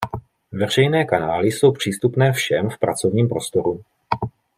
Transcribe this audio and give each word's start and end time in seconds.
Veřejné 0.51 1.05
kanály 1.05 1.47
jsou 1.51 1.71
přístupné 1.71 2.31
všem 2.33 2.69
v 2.69 2.77
pracovním 2.79 3.29
prostoru. 3.29 3.81